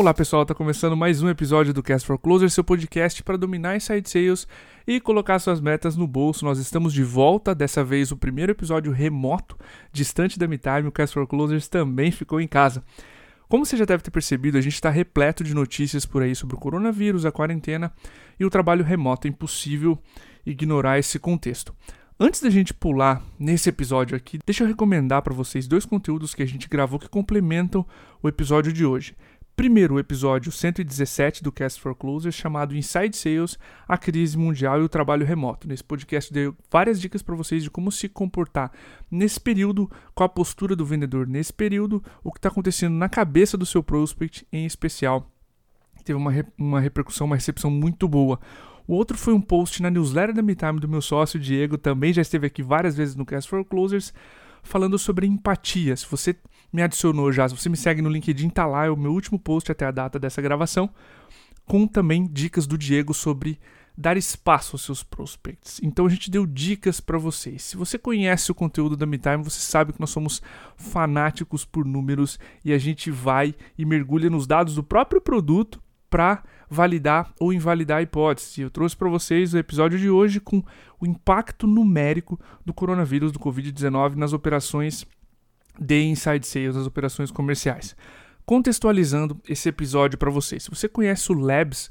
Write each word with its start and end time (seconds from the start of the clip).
Olá 0.00 0.14
pessoal, 0.14 0.44
está 0.44 0.54
começando 0.54 0.96
mais 0.96 1.22
um 1.22 1.28
episódio 1.28 1.74
do 1.74 1.82
Cast 1.82 2.06
for 2.06 2.18
Closer, 2.18 2.48
seu 2.48 2.64
podcast 2.64 3.22
para 3.22 3.36
dominar 3.36 3.76
inside 3.76 4.08
sales 4.08 4.48
e 4.86 4.98
colocar 4.98 5.38
suas 5.38 5.60
metas 5.60 5.94
no 5.94 6.06
bolso. 6.06 6.42
Nós 6.42 6.58
estamos 6.58 6.94
de 6.94 7.04
volta, 7.04 7.54
dessa 7.54 7.84
vez 7.84 8.10
o 8.10 8.16
primeiro 8.16 8.50
episódio 8.50 8.92
remoto, 8.92 9.58
distante 9.92 10.38
da 10.38 10.48
MeTime, 10.48 10.88
o 10.88 10.90
Cast 10.90 11.12
for 11.12 11.26
Closers 11.26 11.68
também 11.68 12.10
ficou 12.10 12.40
em 12.40 12.48
casa. 12.48 12.82
Como 13.46 13.66
você 13.66 13.76
já 13.76 13.84
deve 13.84 14.02
ter 14.02 14.10
percebido, 14.10 14.56
a 14.56 14.62
gente 14.62 14.72
está 14.72 14.88
repleto 14.88 15.44
de 15.44 15.52
notícias 15.52 16.06
por 16.06 16.22
aí 16.22 16.34
sobre 16.34 16.56
o 16.56 16.58
coronavírus, 16.58 17.26
a 17.26 17.30
quarentena 17.30 17.92
e 18.38 18.44
o 18.46 18.48
trabalho 18.48 18.82
remoto. 18.82 19.26
É 19.26 19.30
impossível 19.30 19.98
ignorar 20.46 20.98
esse 20.98 21.18
contexto. 21.18 21.74
Antes 22.22 22.42
da 22.42 22.50
gente 22.50 22.74
pular 22.74 23.22
nesse 23.38 23.70
episódio 23.70 24.14
aqui, 24.14 24.38
deixa 24.46 24.62
eu 24.62 24.68
recomendar 24.68 25.22
para 25.22 25.32
vocês 25.32 25.66
dois 25.66 25.86
conteúdos 25.86 26.34
que 26.34 26.42
a 26.42 26.46
gente 26.46 26.68
gravou 26.68 26.98
que 26.98 27.08
complementam 27.08 27.84
o 28.22 28.28
episódio 28.28 28.72
de 28.72 28.84
hoje. 28.84 29.14
Primeiro, 29.60 29.96
o 29.96 29.98
episódio 29.98 30.50
117 30.50 31.42
do 31.42 31.52
Cast 31.52 31.82
for 31.82 31.94
Closers, 31.94 32.34
chamado 32.34 32.74
Inside 32.74 33.14
Sales, 33.14 33.58
a 33.86 33.98
crise 33.98 34.38
mundial 34.38 34.80
e 34.80 34.84
o 34.84 34.88
trabalho 34.88 35.26
remoto. 35.26 35.68
Nesse 35.68 35.84
podcast 35.84 36.32
dei 36.32 36.50
várias 36.70 36.98
dicas 36.98 37.20
para 37.20 37.34
vocês 37.34 37.62
de 37.62 37.70
como 37.70 37.92
se 37.92 38.08
comportar 38.08 38.72
nesse 39.10 39.38
período, 39.38 39.90
qual 40.14 40.24
a 40.24 40.30
postura 40.30 40.74
do 40.74 40.86
vendedor 40.86 41.26
nesse 41.26 41.52
período, 41.52 42.02
o 42.24 42.32
que 42.32 42.38
está 42.38 42.48
acontecendo 42.48 42.94
na 42.94 43.06
cabeça 43.06 43.58
do 43.58 43.66
seu 43.66 43.82
prospect 43.82 44.46
em 44.50 44.64
especial. 44.64 45.30
Teve 46.06 46.16
uma, 46.16 46.32
uma 46.56 46.80
repercussão, 46.80 47.26
uma 47.26 47.36
recepção 47.36 47.70
muito 47.70 48.08
boa. 48.08 48.40
O 48.88 48.94
outro 48.94 49.18
foi 49.18 49.34
um 49.34 49.42
post 49.42 49.82
na 49.82 49.90
newsletter 49.90 50.34
da 50.34 50.40
MeTime 50.40 50.80
do 50.80 50.88
meu 50.88 51.02
sócio 51.02 51.38
Diego, 51.38 51.76
também 51.76 52.14
já 52.14 52.22
esteve 52.22 52.46
aqui 52.46 52.62
várias 52.62 52.96
vezes 52.96 53.14
no 53.14 53.26
Cast 53.26 53.50
for 53.50 53.62
Closers, 53.62 54.14
falando 54.62 54.98
sobre 54.98 55.26
empatia. 55.26 55.96
Se 55.96 56.06
você 56.06 56.36
me 56.72 56.82
adicionou 56.82 57.32
já, 57.32 57.48
se 57.48 57.56
você 57.56 57.68
me 57.68 57.76
segue 57.76 58.02
no 58.02 58.08
LinkedIn, 58.08 58.50
tá 58.50 58.66
lá, 58.66 58.86
é 58.86 58.90
o 58.90 58.96
meu 58.96 59.12
último 59.12 59.38
post 59.38 59.70
até 59.70 59.86
a 59.86 59.90
data 59.90 60.18
dessa 60.18 60.40
gravação, 60.40 60.90
com 61.66 61.86
também 61.86 62.26
dicas 62.26 62.66
do 62.66 62.78
Diego 62.78 63.12
sobre 63.12 63.58
dar 63.96 64.16
espaço 64.16 64.76
aos 64.76 64.82
seus 64.82 65.02
prospects. 65.02 65.80
Então 65.82 66.06
a 66.06 66.08
gente 66.08 66.30
deu 66.30 66.46
dicas 66.46 67.00
para 67.00 67.18
vocês. 67.18 67.62
Se 67.62 67.76
você 67.76 67.98
conhece 67.98 68.50
o 68.50 68.54
conteúdo 68.54 68.96
da 68.96 69.04
MeTime, 69.04 69.44
você 69.44 69.60
sabe 69.60 69.92
que 69.92 70.00
nós 70.00 70.10
somos 70.10 70.40
fanáticos 70.76 71.64
por 71.64 71.84
números 71.84 72.38
e 72.64 72.72
a 72.72 72.78
gente 72.78 73.10
vai 73.10 73.54
e 73.76 73.84
mergulha 73.84 74.30
nos 74.30 74.46
dados 74.46 74.74
do 74.74 74.82
próprio 74.82 75.20
produto 75.20 75.82
para 76.10 76.42
validar 76.68 77.32
ou 77.40 77.52
invalidar 77.52 77.98
a 77.98 78.02
hipótese. 78.02 78.62
Eu 78.62 78.70
trouxe 78.70 78.96
para 78.96 79.08
vocês 79.08 79.54
o 79.54 79.58
episódio 79.58 79.98
de 79.98 80.10
hoje 80.10 80.40
com 80.40 80.62
o 81.00 81.06
impacto 81.06 81.66
numérico 81.66 82.38
do 82.64 82.74
coronavírus, 82.74 83.32
do 83.32 83.38
Covid-19 83.38 84.16
nas 84.16 84.32
operações 84.32 85.06
de 85.78 86.02
inside 86.02 86.46
sales, 86.46 86.76
as 86.76 86.86
operações 86.86 87.30
comerciais. 87.30 87.96
Contextualizando 88.44 89.40
esse 89.48 89.68
episódio 89.68 90.18
para 90.18 90.30
vocês. 90.30 90.64
Se 90.64 90.70
você 90.70 90.88
conhece 90.88 91.30
o 91.32 91.34
Labs, 91.34 91.90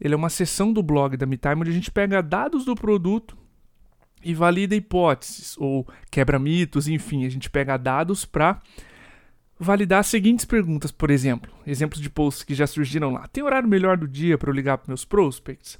ele 0.00 0.14
é 0.14 0.16
uma 0.16 0.28
seção 0.28 0.72
do 0.72 0.82
blog 0.82 1.16
da 1.16 1.24
MeTime 1.24 1.60
onde 1.60 1.70
a 1.70 1.74
gente 1.74 1.90
pega 1.90 2.20
dados 2.20 2.64
do 2.64 2.74
produto 2.74 3.36
e 4.24 4.34
valida 4.34 4.74
hipóteses 4.74 5.56
ou 5.58 5.86
quebra 6.10 6.38
mitos, 6.38 6.88
enfim, 6.88 7.24
a 7.24 7.28
gente 7.28 7.50
pega 7.50 7.76
dados 7.76 8.24
para 8.24 8.60
validar 9.62 10.00
as 10.00 10.08
seguintes 10.08 10.44
perguntas, 10.44 10.90
por 10.90 11.10
exemplo, 11.10 11.52
exemplos 11.66 12.00
de 12.00 12.10
posts 12.10 12.42
que 12.44 12.54
já 12.54 12.66
surgiram 12.66 13.12
lá. 13.12 13.26
Tem 13.28 13.42
horário 13.42 13.68
melhor 13.68 13.96
do 13.96 14.08
dia 14.08 14.36
para 14.36 14.50
eu 14.50 14.54
ligar 14.54 14.78
para 14.78 14.90
meus 14.90 15.04
prospects? 15.04 15.78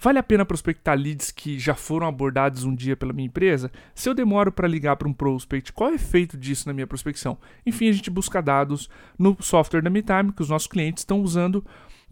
Vale 0.00 0.18
a 0.18 0.22
pena 0.22 0.46
prospectar 0.46 0.96
leads 0.96 1.32
que 1.32 1.58
já 1.58 1.74
foram 1.74 2.06
abordados 2.06 2.62
um 2.62 2.74
dia 2.74 2.96
pela 2.96 3.12
minha 3.12 3.26
empresa? 3.26 3.70
Se 3.94 4.08
eu 4.08 4.14
demoro 4.14 4.52
para 4.52 4.68
ligar 4.68 4.96
para 4.96 5.08
um 5.08 5.12
prospect, 5.12 5.72
qual 5.72 5.90
é 5.90 5.92
o 5.92 5.96
efeito 5.96 6.36
disso 6.36 6.68
na 6.68 6.72
minha 6.72 6.86
prospecção? 6.86 7.36
Enfim, 7.66 7.88
a 7.88 7.92
gente 7.92 8.08
busca 8.08 8.40
dados 8.40 8.88
no 9.18 9.36
software 9.40 9.82
da 9.82 9.90
MeTime 9.90 10.32
que 10.32 10.42
os 10.42 10.48
nossos 10.48 10.68
clientes 10.68 11.00
estão 11.00 11.20
usando 11.20 11.64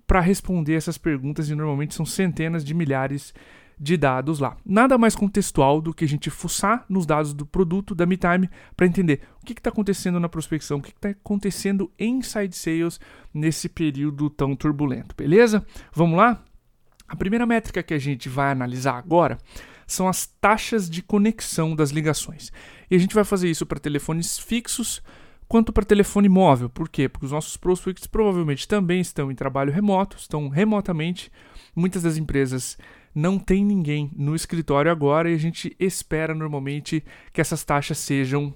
para 0.05 0.21
responder 0.21 0.75
essas 0.75 0.99
perguntas 0.99 1.49
e 1.49 1.55
normalmente 1.55 1.95
são 1.95 2.05
centenas 2.05 2.65
de 2.65 2.75
milhares 2.75 3.33
de 3.79 3.97
dados 3.97 4.39
lá. 4.39 4.57
Nada 4.65 4.97
mais 4.97 5.15
contextual 5.15 5.81
do 5.81 5.93
que 5.93 6.05
a 6.05 6.09
gente 6.09 6.31
fuçar 6.31 6.85
nos 6.89 7.05
dados 7.05 7.35
do 7.35 7.45
produto 7.45 7.95
da 7.95 8.07
MeTime 8.07 8.49
para 8.75 8.87
entender 8.87 9.21
o 9.43 9.45
que 9.45 9.53
está 9.53 9.71
acontecendo 9.71 10.19
na 10.19 10.29
prospecção, 10.29 10.79
o 10.79 10.83
que 10.83 10.91
está 10.91 11.11
acontecendo 11.11 11.91
em 11.99 12.19
inside 12.19 12.57
sales 12.57 12.99
nesse 13.33 13.69
período 13.69 14.31
tão 14.31 14.57
turbulento, 14.57 15.15
beleza? 15.17 15.65
Vamos 15.93 16.17
lá? 16.17 16.43
A 17.07 17.15
primeira 17.15 17.47
métrica 17.47 17.83
que 17.83 17.95
a 17.95 17.99
gente 17.99 18.29
vai 18.29 18.51
analisar 18.51 18.97
agora 18.97 19.39
são 19.87 20.09
as 20.09 20.27
taxas 20.27 20.91
de 20.91 21.03
conexão 21.03 21.77
das 21.77 21.91
ligações. 21.91 22.51
E 22.91 22.97
a 22.97 22.99
gente 22.99 23.15
vai 23.15 23.25
fazer 23.25 23.49
isso 23.49 23.65
para 23.65 23.79
telefones 23.79 24.39
fixos 24.39 25.03
quanto 25.47 25.73
para 25.73 25.85
telefone 25.85 26.29
móvel. 26.29 26.69
Por 26.69 26.89
quê? 26.89 27.09
Porque 27.09 27.27
os 27.27 27.33
nossos 27.33 27.57
prospects 27.57 28.07
provavelmente 28.07 28.67
também 28.67 29.01
estão 29.01 29.31
em 29.31 29.35
trabalho 29.35 29.73
remoto, 29.73 30.17
estão 30.17 30.49
remotamente. 30.49 31.31
Muitas 31.75 32.03
das 32.03 32.17
empresas 32.17 32.77
não 33.17 33.39
têm 33.39 33.65
ninguém 33.65 34.11
no 34.15 34.35
escritório 34.35 34.93
agora 34.93 35.31
e 35.31 35.35
a 35.35 35.39
gente 35.39 35.75
espera 35.81 36.35
normalmente 36.35 37.03
que 37.33 37.41
essas 37.41 37.65
taxas 37.65 37.97
sejam 37.97 38.55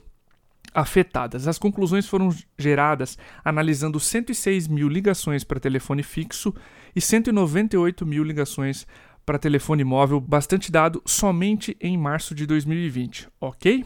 afetadas. 0.74 1.48
As 1.48 1.58
conclusões 1.58 2.06
foram 2.06 2.28
geradas 2.58 3.16
analisando 3.42 3.98
106 3.98 4.68
mil 4.68 4.86
ligações 4.86 5.42
para 5.44 5.58
telefone 5.58 6.02
fixo 6.02 6.54
e 6.94 7.00
198 7.00 8.04
mil 8.04 8.22
ligações 8.22 8.86
para 9.24 9.38
telefone 9.38 9.82
móvel, 9.82 10.20
bastante 10.20 10.70
dado 10.70 11.02
somente 11.06 11.74
em 11.80 11.96
março 11.96 12.34
de 12.34 12.44
2020, 12.44 13.28
ok? 13.40 13.84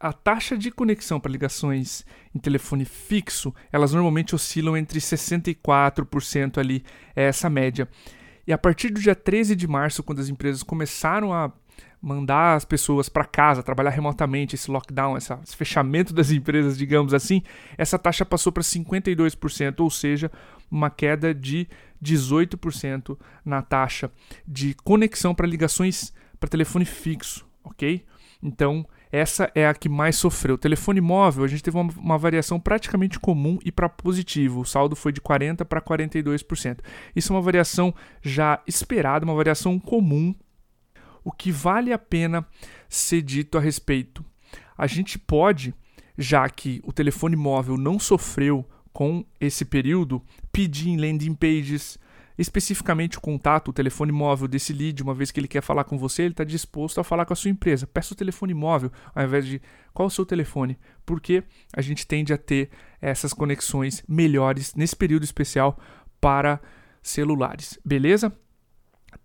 A 0.00 0.12
taxa 0.12 0.56
de 0.56 0.72
conexão 0.72 1.20
para 1.20 1.30
ligações 1.30 2.04
em 2.34 2.38
telefone 2.40 2.84
fixo, 2.84 3.54
elas 3.70 3.92
normalmente 3.92 4.34
oscilam 4.34 4.76
entre 4.76 4.98
64% 4.98 6.58
ali, 6.58 6.84
é 7.14 7.24
essa 7.24 7.48
média. 7.48 7.88
E 8.48 8.52
a 8.52 8.56
partir 8.56 8.88
do 8.88 8.98
dia 8.98 9.14
13 9.14 9.54
de 9.54 9.68
março, 9.68 10.02
quando 10.02 10.20
as 10.20 10.30
empresas 10.30 10.62
começaram 10.62 11.34
a 11.34 11.52
mandar 12.00 12.56
as 12.56 12.64
pessoas 12.64 13.06
para 13.06 13.26
casa, 13.26 13.62
trabalhar 13.62 13.90
remotamente, 13.90 14.54
esse 14.54 14.70
lockdown, 14.70 15.18
esse 15.18 15.54
fechamento 15.54 16.14
das 16.14 16.30
empresas, 16.32 16.78
digamos 16.78 17.12
assim, 17.12 17.42
essa 17.76 17.98
taxa 17.98 18.24
passou 18.24 18.50
para 18.50 18.62
52%, 18.62 19.80
ou 19.80 19.90
seja, 19.90 20.32
uma 20.70 20.88
queda 20.88 21.34
de 21.34 21.68
18% 22.02 23.18
na 23.44 23.60
taxa 23.60 24.10
de 24.46 24.72
conexão 24.82 25.34
para 25.34 25.46
ligações 25.46 26.14
para 26.40 26.48
telefone 26.48 26.86
fixo, 26.86 27.46
ok? 27.62 28.02
Então, 28.42 28.86
essa 29.10 29.50
é 29.54 29.66
a 29.66 29.74
que 29.74 29.88
mais 29.88 30.16
sofreu. 30.16 30.54
O 30.54 30.58
telefone 30.58 31.00
móvel, 31.00 31.44
a 31.44 31.48
gente 31.48 31.62
teve 31.62 31.76
uma, 31.76 31.92
uma 31.96 32.18
variação 32.18 32.60
praticamente 32.60 33.18
comum 33.18 33.58
e 33.64 33.72
para 33.72 33.88
positivo. 33.88 34.60
O 34.60 34.64
saldo 34.64 34.94
foi 34.94 35.12
de 35.12 35.20
40% 35.20 35.64
para 35.64 35.80
42%. 35.80 36.78
Isso 37.16 37.32
é 37.32 37.36
uma 37.36 37.42
variação 37.42 37.94
já 38.22 38.60
esperada, 38.66 39.24
uma 39.24 39.34
variação 39.34 39.78
comum 39.78 40.34
o 41.28 41.32
que 41.32 41.52
vale 41.52 41.92
a 41.92 41.98
pena 41.98 42.46
ser 42.88 43.20
dito 43.20 43.58
a 43.58 43.60
respeito. 43.60 44.24
A 44.76 44.86
gente 44.86 45.18
pode, 45.18 45.74
já 46.16 46.48
que 46.48 46.80
o 46.84 46.92
telefone 46.92 47.36
móvel 47.36 47.76
não 47.76 47.98
sofreu 47.98 48.64
com 48.94 49.24
esse 49.38 49.64
período, 49.64 50.22
pedir 50.50 50.88
em 50.88 50.96
landing 50.96 51.34
pages, 51.34 51.98
especificamente 52.38 53.18
o 53.18 53.20
contato, 53.20 53.68
o 53.68 53.72
telefone 53.72 54.12
móvel 54.12 54.46
desse 54.46 54.72
lead, 54.72 55.02
uma 55.02 55.12
vez 55.12 55.30
que 55.30 55.40
ele 55.40 55.48
quer 55.48 55.60
falar 55.60 55.84
com 55.84 55.98
você, 55.98 56.22
ele 56.22 56.32
está 56.32 56.44
disposto 56.44 57.00
a 57.00 57.04
falar 57.04 57.26
com 57.26 57.32
a 57.32 57.36
sua 57.36 57.50
empresa. 57.50 57.86
Peça 57.86 58.14
o 58.14 58.16
telefone 58.16 58.54
móvel, 58.54 58.92
ao 59.14 59.24
invés 59.24 59.44
de 59.44 59.60
qual 59.92 60.06
o 60.06 60.10
seu 60.10 60.24
telefone, 60.24 60.78
porque 61.04 61.42
a 61.72 61.80
gente 61.82 62.06
tende 62.06 62.32
a 62.32 62.38
ter 62.38 62.70
essas 63.00 63.32
conexões 63.32 64.04
melhores 64.08 64.74
nesse 64.74 64.94
período 64.94 65.24
especial 65.24 65.78
para 66.20 66.60
celulares, 67.02 67.78
beleza? 67.84 68.32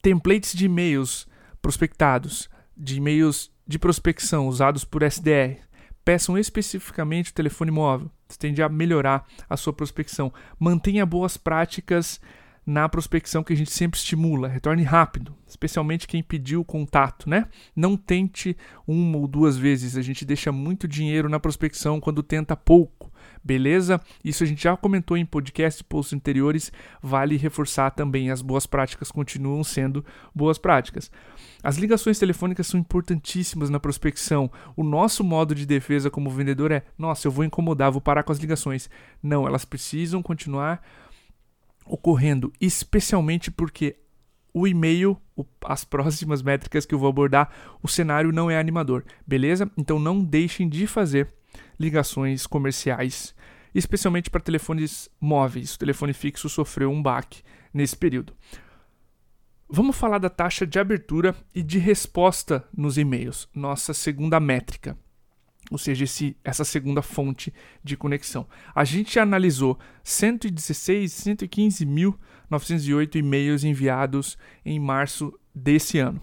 Templates 0.02 0.54
de 0.54 0.66
e-mails 0.66 1.28
prospectados 1.62 2.50
de 2.76 2.98
e-mails 2.98 3.52
de 3.68 3.78
prospecção 3.78 4.48
usados 4.48 4.84
por 4.84 5.04
SDR, 5.04 5.60
peçam 6.04 6.38
especificamente 6.38 7.32
o 7.32 7.34
telefone 7.34 7.72
móvel. 7.72 8.12
Isso 8.28 8.40
tende 8.40 8.62
a 8.62 8.70
melhorar 8.70 9.26
a 9.50 9.56
sua 9.56 9.72
prospecção. 9.72 10.34
Mantenha 10.60 11.06
boas 11.06 11.38
práticas 11.38 12.20
na 12.66 12.88
prospecção 12.88 13.44
que 13.44 13.54
a 13.54 13.56
gente 13.56 13.72
sempre 13.72 13.98
estimula. 13.98 14.48
Retorne 14.48 14.84
rápido, 14.84 15.36
especialmente 15.48 16.08
quem 16.08 16.24
pediu 16.24 16.62
o 16.62 16.66
contato, 16.66 17.30
né? 17.30 17.48
Não 17.76 17.98
tente 17.98 18.56
uma 18.88 19.18
ou 19.18 19.28
duas 19.28 19.58
vezes. 19.58 19.98
A 19.98 20.02
gente 20.02 20.26
deixa 20.26 20.52
muito 20.52 20.88
dinheiro 20.88 21.30
na 21.30 21.40
prospecção 21.40 22.00
quando 22.00 22.24
tenta 22.24 22.56
pouco 22.56 23.14
beleza? 23.44 24.00
Isso 24.24 24.44
a 24.44 24.48
gente 24.48 24.64
já 24.64 24.78
comentou 24.78 25.18
em 25.18 25.26
podcast 25.26 25.82
e 25.82 25.84
posts 25.84 26.14
anteriores, 26.14 26.72
vale 27.02 27.36
reforçar 27.36 27.92
também, 27.92 28.32
as 28.32 28.42
boas 28.42 28.66
práticas 28.66 29.12
continuam 29.12 29.64
sendo 29.64 30.06
boas 30.34 30.58
práticas. 30.58 31.12
As 31.62 31.78
ligações 31.78 32.18
telefônicas 32.18 32.68
são 32.68 32.80
importantíssimas 32.80 33.70
na 33.70 33.80
prospecção. 33.80 34.50
O 34.76 34.84
nosso 34.84 35.24
modo 35.24 35.54
de 35.54 35.66
defesa 35.66 36.10
como 36.10 36.30
vendedor 36.30 36.72
é: 36.72 36.84
nossa, 36.98 37.28
eu 37.28 37.32
vou 37.32 37.44
incomodar, 37.44 37.92
vou 37.92 38.02
parar 38.02 38.24
com 38.24 38.32
as 38.32 38.40
ligações. 38.40 38.90
Não, 39.22 39.48
elas 39.48 39.66
precisam 39.66 40.22
continuar 40.22 40.82
ocorrendo, 41.86 42.52
especialmente 42.60 43.52
porque 43.52 43.98
o 44.54 44.68
e-mail, 44.68 45.18
as 45.66 45.84
próximas 45.84 46.42
métricas 46.42 46.86
que 46.86 46.94
eu 46.94 47.00
vou 47.00 47.10
abordar, 47.10 47.52
o 47.82 47.88
cenário 47.88 48.32
não 48.32 48.50
é 48.52 48.60
animador, 48.60 49.04
beleza? 49.26 49.70
Então 49.78 49.98
não 49.98 50.24
deixem 50.24 50.70
de 50.70 50.86
fazer 50.86 51.34
ligações 51.80 52.46
comerciais 52.46 53.34
especialmente 53.74 54.30
para 54.30 54.42
telefones 54.42 55.10
móveis. 55.20 55.76
O 55.76 55.80
telefone 55.80 56.14
fixo 56.14 56.48
sofreu 56.48 56.92
um 56.92 57.02
baque 57.02 57.42
nesse 57.74 57.96
período. 57.96 58.34
Vamos 59.68 59.96
falar 59.96 60.20
da 60.20 60.30
taxa 60.30 60.68
de 60.68 60.78
abertura 60.78 61.36
e 61.56 61.64
de 61.64 61.80
resposta 61.80 62.68
nos 62.76 62.98
e-mails, 62.98 63.50
nossa 63.56 63.94
segunda 63.94 64.40
métrica, 64.40 64.96
ou 65.72 65.78
seja, 65.78 66.04
esse, 66.04 66.36
essa 66.44 66.64
segunda 66.64 67.02
fonte 67.02 67.54
de 67.84 67.96
conexão. 67.96 68.48
A 68.76 68.84
gente 68.84 69.20
analisou 69.20 69.80
116, 70.04 71.12
115.908 71.12 73.16
e-mails 73.16 73.64
enviados 73.64 74.38
em 74.66 74.80
março 74.80 75.34
desse 75.54 76.00
ano. 76.00 76.22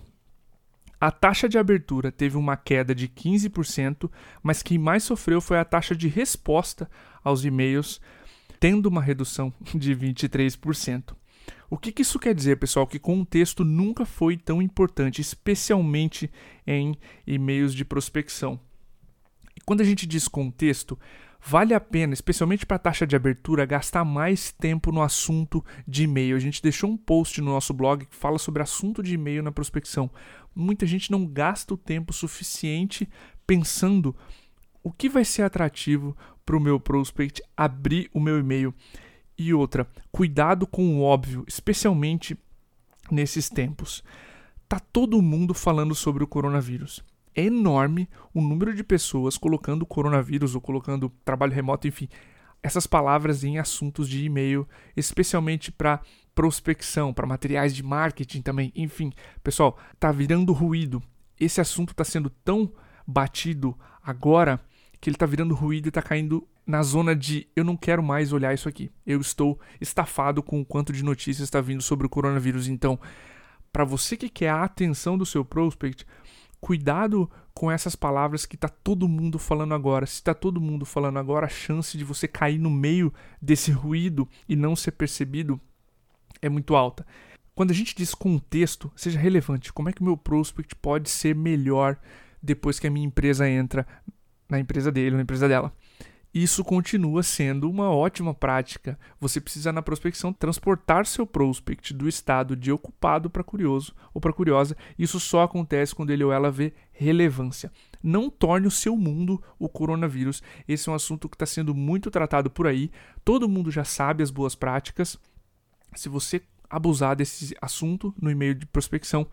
A 1.01 1.11
taxa 1.11 1.49
de 1.49 1.57
abertura 1.57 2.13
teve 2.13 2.37
uma 2.37 2.59
queda 2.59 2.95
de 2.95 3.09
15%, 3.09 4.11
mas 4.43 4.63
quem 4.63 4.77
mais 4.77 5.03
sofreu 5.03 5.41
foi 5.41 5.59
a 5.59 5.65
taxa 5.65 5.97
de 5.97 6.09
resposta 6.09 6.91
aos 7.25 7.43
e-mails, 7.43 8.03
tendo 8.59 8.87
uma 8.87 9.01
redução 9.01 9.51
de 9.75 9.97
23%. 9.97 11.15
O 11.71 11.79
que, 11.79 11.91
que, 11.91 12.03
isso 12.03 12.19
quer 12.19 12.35
dizer, 12.35 12.59
pessoal? 12.59 12.87
Que 12.87 12.99
contexto 12.99 13.65
nunca 13.65 14.05
foi 14.05 14.37
tão 14.37 14.61
importante, 14.61 15.23
especialmente 15.23 16.31
em 16.67 16.95
e-mails 17.27 17.75
de 17.75 17.85
prospecção. 17.85 18.61
E 19.61 19.65
quando 19.65 19.83
a 19.83 19.85
gente 19.85 20.07
diz 20.07 20.27
contexto, 20.27 20.99
vale 21.39 21.75
a 21.75 21.81
pena, 21.81 22.15
especialmente 22.15 22.65
para 22.65 22.77
a 22.77 22.81
taxa 22.81 23.07
de 23.07 23.15
abertura, 23.15 23.67
gastar 23.67 24.05
mais 24.05 24.51
tempo 24.51 24.91
no 24.91 25.03
assunto 25.03 25.63
de 25.87 26.05
e-mail. 26.05 26.35
A 26.35 26.41
gente 26.41 26.63
deixou 26.63 26.91
um 26.91 26.97
post 26.97 27.41
no 27.43 27.51
nosso 27.51 27.75
blog 27.75 28.07
que 28.07 28.17
fala 28.17 28.39
sobre 28.39 28.63
assunto 28.63 29.03
de 29.03 29.15
e-mail 29.15 29.43
na 29.43 29.53
prospecção. 29.53 30.11
Muita 30.55 30.87
gente 30.87 31.11
não 31.11 31.27
gasta 31.27 31.75
o 31.75 31.77
tempo 31.77 32.13
suficiente 32.13 33.09
pensando 33.47 34.17
o 34.83 34.91
que 34.91 35.11
vai 35.11 35.27
ser 35.27 35.43
atrativo 35.43 36.17
para 36.45 36.57
o 36.57 36.61
meu 36.61 36.81
prospect 36.81 37.43
abrir 37.55 38.11
o 38.15 38.21
meu 38.21 38.39
e-mail. 38.39 38.75
E 39.37 39.53
outra, 39.53 39.87
cuidado 40.11 40.67
com 40.67 40.97
o 40.97 41.03
óbvio, 41.03 41.45
especialmente 41.47 42.37
nesses 43.11 43.51
tempos. 43.51 44.03
Tá 44.67 44.79
todo 44.79 45.21
mundo 45.21 45.53
falando 45.53 45.95
sobre 45.95 46.25
o 46.25 46.27
coronavírus 46.27 47.05
é 47.35 47.45
enorme 47.45 48.09
o 48.35 48.41
número 48.41 48.75
de 48.75 48.83
pessoas 48.83 49.37
colocando 49.37 49.87
coronavírus 49.87 50.55
ou 50.55 50.61
colocando 50.61 51.13
trabalho 51.25 51.53
remoto, 51.53 51.87
enfim, 51.87 52.09
essas 52.63 52.87
palavras 52.87 53.43
em 53.45 53.59
assuntos 53.59 54.09
de 54.09 54.25
e-mail, 54.25 54.69
especialmente 54.97 55.73
para 55.73 56.01
prospecção, 56.35 57.13
para 57.13 57.27
materiais 57.27 57.75
de 57.75 57.83
marketing 57.83 58.43
também. 58.43 58.73
Enfim, 58.75 59.13
pessoal, 59.43 59.79
tá 59.99 60.13
virando 60.13 60.53
ruído. 60.53 61.03
Esse 61.39 61.61
assunto 61.61 61.91
está 61.91 62.05
sendo 62.05 62.31
tão 62.31 62.73
batido 63.07 63.77
agora 64.03 64.61
que 65.01 65.09
ele 65.09 65.17
está 65.17 65.27
virando 65.27 65.55
ruído 65.55 65.87
e 65.87 65.89
está 65.89 66.03
caindo 66.03 66.47
na 66.67 66.83
zona 66.83 67.17
de 67.17 67.49
eu 67.57 67.65
não 67.65 67.77
quero 67.77 68.03
mais 68.03 68.33
olhar 68.33 68.53
isso 68.53 68.69
aqui. 68.69 68.91
Eu 69.07 69.21
estou 69.21 69.59
estafado 69.81 70.43
com 70.43 70.61
o 70.61 70.65
quanto 70.65 70.93
de 70.93 71.03
notícias 71.03 71.47
está 71.47 71.61
vindo 71.61 71.83
sobre 71.83 72.07
o 72.07 72.11
coronavírus. 72.11 72.69
Então, 72.69 72.99
para 73.73 73.85
você 73.85 74.17
que 74.17 74.29
quer 74.29 74.51
a 74.51 74.63
atenção 74.63 75.17
do 75.17 75.25
seu 75.25 75.45
prospect, 75.45 76.07
cuidado 76.61 77.31
com 77.55 77.71
essas 77.71 77.97
palavras 77.97 78.47
que 78.47 78.55
está 78.55 78.69
todo 78.69 79.09
mundo 79.09 79.39
falando 79.39 79.75
agora. 79.75 80.07
Se 80.07 80.15
está 80.15 80.35
todo 80.35 80.61
mundo 80.61 80.85
falando 80.85 81.19
agora, 81.19 81.47
a 81.47 81.51
chance 81.51 81.97
de 81.97 82.05
você 82.05 82.29
cair 82.29 82.59
no 82.59 82.71
meio 82.71 83.13
desse 83.41 83.71
ruído 83.71 84.29
e 84.49 84.55
não 84.55 84.77
ser 84.77 84.93
percebido 84.93 85.61
é 86.41 86.49
muito 86.49 86.75
alta. 86.75 87.07
Quando 87.55 87.71
a 87.73 87.75
gente 87.75 87.95
diz 87.95 88.15
contexto, 88.15 88.91
seja 88.97 89.19
relevante. 89.19 89.73
Como 89.73 89.89
é 89.89 89.93
que 89.93 90.01
o 90.01 90.05
meu 90.05 90.17
prospect 90.17 90.75
pode 90.77 91.11
ser 91.11 91.35
melhor 91.35 91.99
depois 92.43 92.79
que 92.79 92.87
a 92.87 92.91
minha 92.91 93.07
empresa 93.07 93.49
entra 93.49 93.87
na 94.49 94.59
empresa 94.59 94.91
dele, 94.91 95.17
na 95.17 95.23
empresa 95.23 95.49
dela? 95.49 95.73
Isso 96.33 96.63
continua 96.63 97.25
sendo 97.25 97.69
uma 97.69 97.91
ótima 97.91 98.33
prática. 98.33 98.97
Você 99.21 99.41
precisa, 99.41 99.73
na 99.73 99.83
prospecção, 99.83 100.33
transportar 100.33 101.05
seu 101.05 101.27
prospect 101.27 101.93
do 101.93 102.09
estado 102.09 102.55
de 102.55 102.71
ocupado 102.71 103.29
para 103.29 103.43
curioso 103.43 103.95
ou 104.15 104.21
para 104.21 104.33
curiosa. 104.33 104.77
Isso 104.97 105.19
só 105.19 105.43
acontece 105.43 105.93
quando 105.93 106.11
ele 106.11 106.23
ou 106.23 106.33
ela 106.33 106.49
vê 106.49 106.73
relevância. 106.93 107.73
Não 108.01 108.31
torne 108.31 108.69
o 108.69 108.71
seu 108.71 108.97
mundo 108.97 109.43
o 109.59 109.69
coronavírus. 109.69 110.41
Esse 110.69 110.89
é 110.89 110.93
um 110.93 110.95
assunto 110.95 111.29
que 111.29 111.35
está 111.35 111.47
sendo 111.47 111.75
muito 111.75 112.13
tratado 112.13 112.49
por 112.49 112.69
aí. 112.69 112.93
Todo 113.25 113.49
mundo 113.49 113.71
já 113.71 113.83
sabe 113.83 114.23
as 114.23 114.31
boas 114.31 114.55
práticas. 114.55 115.19
Se 115.97 116.09
você 116.09 116.43
abusar 116.69 117.17
desse 117.17 117.57
assunto 117.61 118.15
no 118.23 118.31
e-mail 118.31 118.55
de 118.55 118.67
prospecção, 118.67 119.27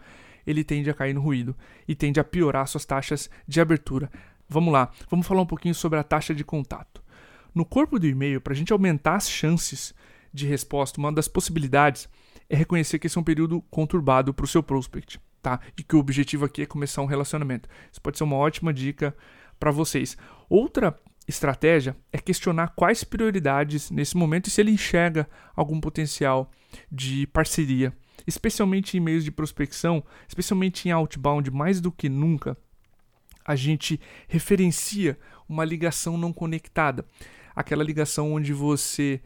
ele 0.48 0.64
tende 0.64 0.90
a 0.90 0.94
cair 0.96 1.14
no 1.14 1.22
ruído 1.22 1.56
e 1.88 1.94
tende 1.94 2.20
a 2.20 2.24
piorar 2.24 2.68
suas 2.68 2.86
taxas 2.86 3.30
de 3.48 3.62
abertura. 3.62 4.10
Vamos 4.50 4.72
lá, 4.72 4.92
vamos 5.10 5.28
falar 5.28 5.42
um 5.42 5.46
pouquinho 5.46 5.76
sobre 5.76 6.00
a 6.00 6.04
taxa 6.04 6.34
de 6.34 6.44
contato. 6.44 7.04
No 7.54 7.66
corpo 7.66 8.00
do 8.00 8.08
e-mail, 8.08 8.40
para 8.40 8.54
a 8.54 8.56
gente 8.56 8.72
aumentar 8.72 9.16
as 9.16 9.30
chances 9.30 9.94
de 10.34 10.46
resposta, 10.46 11.00
uma 11.00 11.12
das 11.12 11.28
possibilidades 11.28 12.08
é 12.50 12.56
reconhecer 12.56 13.00
que 13.00 13.08
esse 13.08 13.18
é 13.18 13.22
um 13.22 13.24
período 13.24 13.62
conturbado 13.70 14.34
para 14.34 14.46
o 14.46 14.48
seu 14.48 14.64
prospect, 14.64 15.20
tá? 15.42 15.60
E 15.78 15.84
que 15.84 15.96
o 15.96 16.00
objetivo 16.00 16.46
aqui 16.46 16.62
é 16.62 16.66
começar 16.66 17.02
um 17.02 17.08
relacionamento. 17.08 17.68
Isso 17.92 18.02
pode 18.02 18.18
ser 18.18 18.24
uma 18.24 18.38
ótima 18.38 18.74
dica 18.74 19.16
para 19.60 19.72
vocês. 19.72 20.18
Outra 20.50 20.98
estratégia 21.28 21.96
é 22.12 22.18
questionar 22.18 22.70
quais 22.70 23.04
prioridades 23.04 23.92
nesse 23.92 24.16
momento 24.16 24.48
e 24.48 24.50
se 24.50 24.62
ele 24.62 24.72
enxerga 24.72 25.28
algum 25.56 25.82
potencial 25.82 26.50
de 26.90 27.28
parceria, 27.28 27.94
especialmente 28.26 28.96
em 28.96 29.02
e-mails 29.02 29.26
de 29.26 29.32
prospecção, 29.32 30.04
especialmente 30.28 30.88
em 30.88 30.92
outbound, 30.92 31.52
mais 31.52 31.82
do 31.82 31.92
que 31.92 32.08
nunca 32.08 32.58
a 33.48 33.56
gente 33.56 34.00
referencia 34.28 35.18
uma 35.48 35.64
ligação 35.64 36.18
não 36.18 36.34
conectada. 36.34 37.06
Aquela 37.56 37.84
ligação 37.84 38.34
onde 38.34 38.52
você 38.52 39.22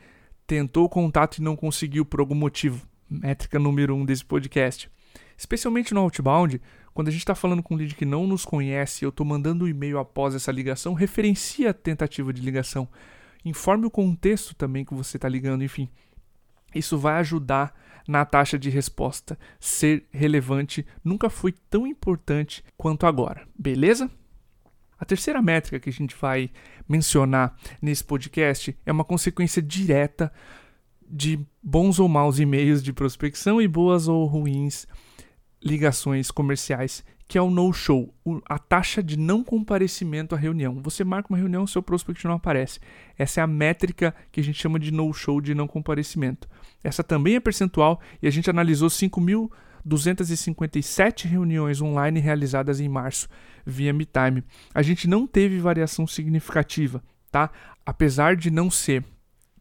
tentou 0.46 0.86
o 0.86 0.90
contato 0.90 1.40
e 1.40 1.42
não 1.42 1.56
conseguiu 1.56 2.06
por 2.06 2.20
algum 2.20 2.36
motivo. 2.36 2.88
Métrica 3.10 3.58
número 3.58 3.96
um 3.96 4.06
desse 4.06 4.24
podcast. 4.24 4.90
Especialmente 5.36 5.94
no 5.94 6.02
outbound, 6.02 6.62
quando 6.94 7.08
a 7.08 7.12
gente 7.12 7.22
está 7.22 7.34
falando 7.34 7.64
com 7.64 7.74
um 7.74 7.78
lead 7.78 7.96
que 7.96 8.06
não 8.06 8.28
nos 8.28 8.46
conhece, 8.46 9.04
eu 9.04 9.10
estou 9.10 9.26
mandando 9.26 9.66
um 9.66 9.68
e-mail 9.68 9.98
após 9.98 10.36
essa 10.36 10.52
ligação, 10.52 10.94
referencia 10.94 11.72
a 11.72 11.74
tentativa 11.74 12.32
de 12.32 12.42
ligação. 12.42 12.88
Informe 13.44 13.88
o 13.88 13.92
contexto 13.92 14.54
também 14.54 14.86
que 14.86 14.94
você 14.94 15.18
está 15.18 15.28
ligando, 15.28 15.64
enfim. 15.64 15.90
Isso 16.76 16.98
vai 16.98 17.16
ajudar 17.16 17.74
na 18.08 18.24
taxa 18.24 18.58
de 18.58 18.70
resposta. 18.70 19.38
Ser 19.60 20.06
relevante 20.12 20.86
nunca 21.04 21.30
foi 21.30 21.52
tão 21.52 21.88
importante 21.88 22.64
quanto 22.78 23.06
agora, 23.06 23.48
beleza? 23.58 24.10
A 25.02 25.06
terceira 25.06 25.42
métrica 25.42 25.80
que 25.80 25.90
a 25.90 25.94
gente 25.94 26.16
vai 26.16 26.52
mencionar 26.88 27.58
nesse 27.82 28.04
podcast 28.04 28.78
é 28.86 28.92
uma 28.92 29.04
consequência 29.04 29.60
direta 29.60 30.32
de 31.10 31.40
bons 31.62 31.98
ou 32.00 32.08
maus 32.08 32.38
e-mails 32.38 32.84
de 32.84 32.94
prospecção 32.94 33.60
e 33.60 33.68
boas 33.68 34.08
ou 34.08 34.24
ruins 34.28 34.86
ligações 35.60 36.30
comerciais, 36.30 37.04
que 37.28 37.36
é 37.36 37.42
o 37.42 37.50
no-show, 37.50 38.14
a 38.46 38.60
taxa 38.60 39.02
de 39.02 39.18
não 39.18 39.44
comparecimento 39.44 40.36
à 40.36 40.38
reunião. 40.38 40.80
Você 40.84 41.04
marca 41.04 41.34
uma 41.34 41.40
reunião, 41.40 41.66
seu 41.66 41.82
prospect 41.82 42.24
não 42.26 42.36
aparece. 42.36 42.80
Essa 43.18 43.42
é 43.42 43.44
a 43.44 43.48
métrica 43.48 44.14
que 44.32 44.40
a 44.40 44.44
gente 44.44 44.62
chama 44.62 44.78
de 44.78 44.92
no-show, 44.92 45.42
de 45.42 45.56
não 45.56 45.68
comparecimento. 45.68 46.48
Essa 46.84 47.04
também 47.04 47.34
é 47.36 47.40
percentual 47.40 48.00
e 48.22 48.28
a 48.28 48.32
gente 48.32 48.52
analisou 48.52 48.88
5.257 49.88 51.28
reuniões 51.28 51.82
online 51.82 52.20
realizadas 52.20 52.80
em 52.80 52.88
março 52.88 53.28
via 53.66 53.94
MeTime. 53.94 54.44
A 54.74 54.82
gente 54.82 55.08
não 55.08 55.28
teve 55.28 55.60
variação 55.60 56.08
significativa, 56.08 57.04
tá? 57.32 57.52
Apesar 57.86 58.36
de 58.36 58.52
não 58.52 58.70
ser 58.70 59.04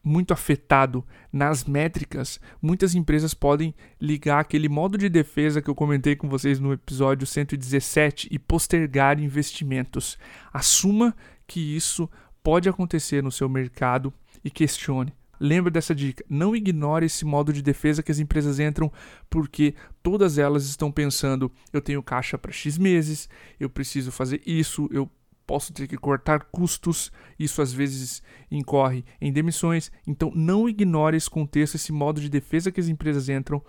muito 0.03 0.33
afetado 0.33 1.05
nas 1.31 1.63
métricas, 1.63 2.39
muitas 2.61 2.95
empresas 2.95 3.33
podem 3.33 3.73
ligar 3.99 4.39
aquele 4.39 4.67
modo 4.67 4.97
de 4.97 5.07
defesa 5.07 5.61
que 5.61 5.69
eu 5.69 5.75
comentei 5.75 6.15
com 6.15 6.27
vocês 6.27 6.59
no 6.59 6.73
episódio 6.73 7.27
117 7.27 8.27
e 8.31 8.39
postergar 8.39 9.19
investimentos. 9.19 10.17
Assuma 10.51 11.15
que 11.45 11.75
isso 11.75 12.09
pode 12.43 12.67
acontecer 12.67 13.21
no 13.21 13.31
seu 13.31 13.47
mercado 13.47 14.11
e 14.43 14.49
questione. 14.49 15.13
Lembre 15.43 15.71
dessa 15.71 15.95
dica, 15.95 16.23
não 16.29 16.55
ignore 16.55 17.07
esse 17.07 17.25
modo 17.25 17.51
de 17.51 17.63
defesa 17.63 18.03
que 18.03 18.11
as 18.11 18.19
empresas 18.19 18.59
entram, 18.59 18.91
porque 19.27 19.73
todas 20.03 20.37
elas 20.37 20.65
estão 20.65 20.91
pensando: 20.91 21.51
eu 21.73 21.81
tenho 21.81 22.03
caixa 22.03 22.37
para 22.37 22.51
X 22.51 22.77
meses, 22.77 23.27
eu 23.59 23.67
preciso 23.67 24.11
fazer 24.11 24.39
isso, 24.45 24.87
eu 24.91 25.09
posso 25.47 25.73
ter 25.73 25.87
que 25.87 25.97
cortar 25.97 26.43
custos, 26.51 27.11
isso 27.39 27.59
às 27.59 27.73
vezes 27.73 28.21
incorre 28.51 29.03
em 29.19 29.33
demissões. 29.33 29.91
Então 30.05 30.31
não 30.35 30.69
ignore 30.69 31.17
esse 31.17 31.27
contexto, 31.27 31.73
esse 31.73 31.91
modo 31.91 32.21
de 32.21 32.29
defesa 32.29 32.71
que 32.71 32.79
as 32.79 32.87
empresas 32.87 33.27
entram 33.27 33.63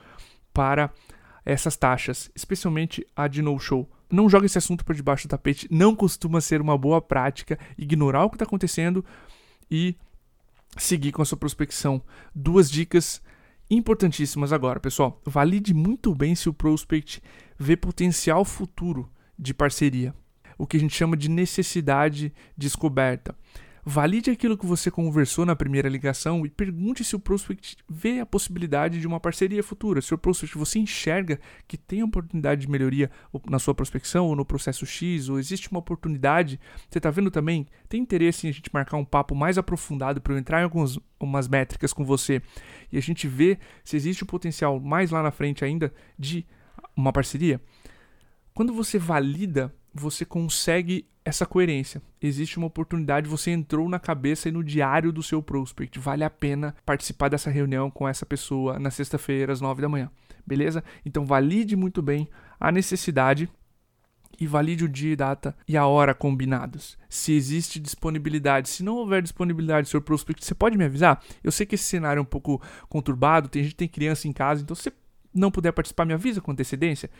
para 0.52 0.93
essas 1.43 1.75
taxas, 1.75 2.31
especialmente 2.35 3.02
a 3.17 3.26
de 3.26 3.41
no-show. 3.41 3.91
Não 4.11 4.29
jogue 4.29 4.45
esse 4.45 4.59
assunto 4.59 4.85
para 4.85 4.95
debaixo 4.95 5.26
do 5.26 5.31
tapete, 5.31 5.67
não 5.71 5.97
costuma 5.97 6.43
ser 6.43 6.61
uma 6.61 6.76
boa 6.76 7.00
prática 7.00 7.59
ignorar 7.79 8.26
o 8.26 8.29
que 8.29 8.37
está 8.37 8.45
acontecendo 8.45 9.02
e 9.71 9.97
seguir 10.76 11.12
com 11.12 11.23
a 11.23 11.25
sua 11.25 11.38
prospecção. 11.38 12.02
Duas 12.35 12.71
dicas 12.71 13.23
importantíssimas 13.71 14.52
agora, 14.52 14.81
pessoal. 14.81 15.21
Valide 15.25 15.73
muito 15.73 16.14
bem 16.14 16.35
se 16.35 16.49
o 16.49 16.55
prospect 16.55 17.23
vê 17.59 17.76
potencial 17.76 18.45
futuro 18.45 19.11
de 19.38 19.55
parceria 19.55 20.14
o 20.62 20.67
que 20.67 20.76
a 20.76 20.81
gente 20.81 20.95
chama 20.95 21.17
de 21.17 21.29
necessidade 21.29 22.33
descoberta. 22.57 23.35
Valide 23.85 24.31
aquilo 24.31 24.57
que 24.57 24.65
você 24.65 24.93
conversou 24.93 25.45
na 25.45 25.57
primeira 25.57 25.89
ligação 25.89 26.47
e 26.47 26.51
pergunte 26.51 27.03
se 27.03 27.17
o 27.17 27.19
prospect 27.19 27.79
vê 27.89 28.21
a 28.21 28.27
possibilidade 28.27 29.01
de 29.01 29.09
uma 29.09 29.19
parceria 29.19 29.61
futura. 29.61 30.01
Se 30.01 30.15
o 30.15 30.19
prospect 30.19 30.57
você 30.57 30.79
enxerga 30.79 31.41
que 31.67 31.77
tem 31.77 32.01
oportunidade 32.01 32.61
de 32.61 32.71
melhoria 32.71 33.11
na 33.51 33.59
sua 33.59 33.75
prospecção 33.75 34.27
ou 34.27 34.37
no 34.37 34.45
processo 34.45 34.87
X, 34.87 35.29
ou 35.29 35.37
existe 35.37 35.69
uma 35.69 35.81
oportunidade, 35.81 36.61
você 36.89 36.99
está 36.99 37.11
vendo 37.11 37.29
também, 37.29 37.67
tem 37.89 38.01
interesse 38.01 38.47
em 38.47 38.51
a 38.51 38.53
gente 38.53 38.71
marcar 38.73 38.97
um 38.99 39.05
papo 39.05 39.35
mais 39.35 39.59
aprofundado 39.59 40.21
para 40.21 40.33
eu 40.33 40.39
entrar 40.39 40.61
em 40.61 40.65
algumas 40.65 40.97
umas 41.19 41.49
métricas 41.49 41.93
com 41.93 42.05
você 42.05 42.41
e 42.91 42.99
a 42.99 43.03
gente 43.03 43.27
ver 43.27 43.59
se 43.85 43.97
existe 43.97 44.23
um 44.23 44.29
potencial 44.29 44.79
mais 44.79 45.11
lá 45.11 45.25
na 45.25 45.33
frente 45.33 45.65
ainda 45.65 45.93
de 46.17 46.47
uma 46.97 47.12
parceria? 47.12 47.61
Quando 48.55 48.73
você 48.73 48.97
valida 48.97 49.75
você 49.95 50.25
consegue 50.25 51.07
essa 51.25 51.47
coerência. 51.47 52.02
Existe 52.21 52.59
uma 52.59 52.67
oportunidade, 52.67 53.29
você 53.29 53.50
entrou 53.50 53.88
na 53.88 53.99
cabeça 53.99 54.49
e 54.49 54.52
no 54.52 54.62
diário 54.62 55.12
do 55.12 55.23
seu 55.23 55.43
prospect. 55.43 55.99
Vale 55.99 56.25
a 56.25 56.31
pena 56.31 56.75
participar 56.85 57.29
dessa 57.29 57.50
reunião 57.50 57.91
com 57.91 58.09
essa 58.09 58.26
pessoa 58.26 58.79
na 58.79 58.91
sexta-feira, 58.91 59.52
às 59.52 59.61
nove 59.61 59.83
da 59.83 59.88
manhã. 59.88 60.11
Beleza? 60.47 60.83
Então 61.07 61.25
valide 61.25 61.76
muito 61.76 62.02
bem 62.02 62.29
a 62.59 62.73
necessidade 62.73 63.49
e 64.41 64.47
valide 64.47 64.85
o 64.85 64.88
dia 64.88 65.12
e 65.12 65.17
data 65.17 65.55
e 65.69 65.76
a 65.76 65.87
hora 65.87 66.14
combinados. 66.14 66.99
Se 67.09 67.33
existe 67.33 67.79
disponibilidade, 67.79 68.69
se 68.69 68.83
não 68.83 68.97
houver 68.97 69.23
disponibilidade 69.23 69.87
do 69.87 69.91
seu 69.91 70.00
prospect, 70.00 70.45
você 70.45 70.55
pode 70.55 70.76
me 70.76 70.85
avisar? 70.85 71.23
Eu 71.45 71.52
sei 71.52 71.67
que 71.67 71.76
esse 71.76 71.85
cenário 71.85 72.19
é 72.19 72.23
um 72.23 72.26
pouco 72.26 72.61
conturbado, 72.88 73.49
tem 73.49 73.62
gente 73.62 73.76
tem 73.76 73.88
criança 73.88 74.26
em 74.26 74.33
casa, 74.33 74.62
então 74.62 74.75
se 74.75 74.93
não 75.33 75.50
puder 75.50 75.73
participar, 75.73 76.05
me 76.05 76.12
avisa 76.12 76.41
com 76.41 76.50
antecedência. 76.50 77.11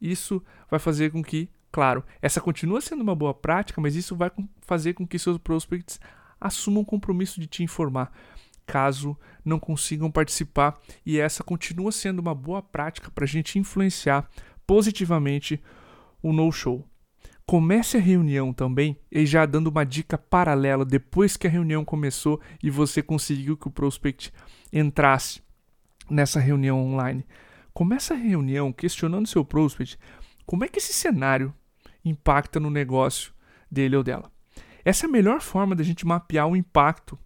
Isso 0.00 0.42
vai 0.70 0.78
fazer 0.78 1.10
com 1.10 1.22
que 1.22 1.48
Claro, 1.72 2.04
essa 2.20 2.40
continua 2.40 2.80
sendo 2.80 3.02
uma 3.02 3.14
boa 3.14 3.32
prática, 3.32 3.80
mas 3.80 3.94
isso 3.94 4.16
vai 4.16 4.30
fazer 4.62 4.94
com 4.94 5.06
que 5.06 5.18
seus 5.18 5.38
prospects 5.38 6.00
assumam 6.40 6.82
o 6.82 6.86
compromisso 6.86 7.40
de 7.40 7.46
te 7.46 7.62
informar 7.62 8.12
caso 8.70 9.18
não 9.44 9.58
consigam 9.58 10.08
participar, 10.12 10.78
e 11.04 11.18
essa 11.18 11.42
continua 11.42 11.90
sendo 11.90 12.20
uma 12.20 12.34
boa 12.36 12.62
prática 12.62 13.10
para 13.10 13.24
a 13.24 13.26
gente 13.26 13.58
influenciar 13.58 14.30
positivamente 14.64 15.60
o 16.22 16.32
no-show. 16.32 16.86
Comece 17.44 17.96
a 17.96 18.00
reunião 18.00 18.52
também 18.52 18.96
e 19.10 19.26
já 19.26 19.44
dando 19.44 19.66
uma 19.66 19.84
dica 19.84 20.16
paralela 20.16 20.84
depois 20.84 21.36
que 21.36 21.48
a 21.48 21.50
reunião 21.50 21.84
começou 21.84 22.40
e 22.62 22.70
você 22.70 23.02
conseguiu 23.02 23.56
que 23.56 23.66
o 23.66 23.72
prospect 23.72 24.32
entrasse 24.72 25.42
nessa 26.08 26.38
reunião 26.38 26.78
online. 26.78 27.26
Comece 27.74 28.12
a 28.12 28.16
reunião 28.16 28.72
questionando 28.72 29.26
seu 29.26 29.44
prospect 29.44 29.98
como 30.46 30.64
é 30.64 30.68
que 30.68 30.78
esse 30.78 30.92
cenário 30.92 31.52
impacta 32.04 32.60
no 32.60 32.70
negócio 32.70 33.32
dele 33.70 33.96
ou 33.96 34.02
dela. 34.02 34.30
Essa 34.84 35.06
é 35.06 35.08
a 35.08 35.12
melhor 35.12 35.40
forma 35.40 35.76
da 35.76 35.82
gente 35.82 36.06
mapear 36.06 36.48
o 36.48 36.56
impacto 36.56 37.18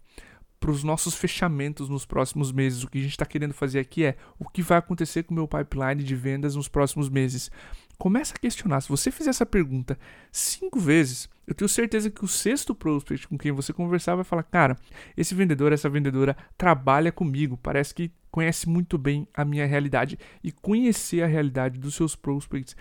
para 0.59 0.71
os 0.71 0.83
nossos 0.83 1.15
fechamentos 1.15 1.89
nos 1.89 2.05
próximos 2.05 2.51
meses. 2.51 2.83
O 2.83 2.89
que 2.89 2.97
a 2.97 3.01
gente 3.01 3.11
está 3.11 3.25
querendo 3.25 3.53
fazer 3.53 3.79
aqui 3.79 4.03
é 4.03 4.17
o 4.39 4.49
que 4.49 4.61
vai 4.61 4.77
acontecer 4.77 5.23
com 5.23 5.31
o 5.31 5.35
meu 5.35 5.47
pipeline 5.47 6.03
de 6.03 6.15
vendas 6.15 6.55
nos 6.55 6.67
próximos 6.67 7.07
meses. 7.07 7.51
Começa 7.97 8.33
a 8.35 8.39
questionar. 8.39 8.81
Se 8.81 8.89
você 8.89 9.11
fizer 9.11 9.29
essa 9.29 9.45
pergunta 9.45 9.97
cinco 10.31 10.79
vezes, 10.79 11.29
eu 11.47 11.53
tenho 11.53 11.69
certeza 11.69 12.09
que 12.09 12.25
o 12.25 12.27
sexto 12.27 12.73
prospect 12.73 13.27
com 13.27 13.37
quem 13.37 13.51
você 13.51 13.71
conversar 13.71 14.15
vai 14.15 14.23
falar: 14.23 14.43
Cara, 14.43 14.77
esse 15.15 15.35
vendedor, 15.35 15.71
essa 15.71 15.89
vendedora 15.89 16.35
trabalha 16.57 17.11
comigo, 17.11 17.57
parece 17.57 17.93
que 17.93 18.11
conhece 18.31 18.67
muito 18.67 18.97
bem 18.97 19.27
a 19.33 19.45
minha 19.45 19.65
realidade. 19.65 20.17
E 20.43 20.51
conhecer 20.51 21.21
a 21.21 21.27
realidade 21.27 21.79
dos 21.79 21.95
seus 21.95 22.15
prospects 22.15 22.75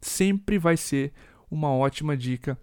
sempre 0.00 0.56
vai 0.56 0.76
ser 0.76 1.12
uma 1.50 1.70
ótima 1.70 2.16
dica 2.16 2.58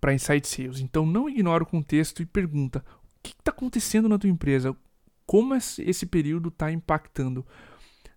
para 0.00 0.14
insight 0.14 0.46
sales. 0.46 0.80
Então 0.80 1.06
não 1.06 1.28
ignore 1.28 1.62
o 1.62 1.66
contexto 1.66 2.22
e 2.22 2.26
pergunta: 2.26 2.84
o 3.18 3.22
que 3.22 3.30
está 3.30 3.50
acontecendo 3.50 4.08
na 4.08 4.18
tua 4.18 4.30
empresa? 4.30 4.76
Como 5.26 5.54
esse 5.54 6.06
período 6.06 6.48
está 6.48 6.72
impactando? 6.72 7.46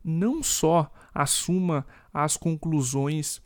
Não 0.04 0.42
só 0.42 0.92
assuma 1.14 1.86
as 2.14 2.36
conclusões 2.36 3.42